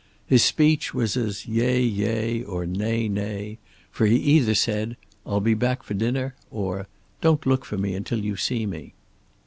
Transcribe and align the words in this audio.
His 0.25 0.43
speech 0.43 0.95
was 0.95 1.15
as 1.15 1.45
Yea, 1.45 1.79
yea, 1.79 2.41
or 2.43 2.65
Nay, 2.65 3.07
nay, 3.07 3.59
for 3.91 4.07
he 4.07 4.15
either 4.15 4.55
said, 4.55 4.97
"I'll 5.27 5.41
be 5.41 5.53
back 5.53 5.83
for 5.83 5.93
dinner," 5.93 6.33
or 6.49 6.87
"Don't 7.21 7.45
look 7.45 7.65
for 7.65 7.77
me 7.77 7.93
until 7.93 8.17
you 8.25 8.35
see 8.35 8.65
me." 8.65 8.95